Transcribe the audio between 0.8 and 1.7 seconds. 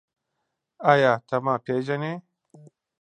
ایا ته ما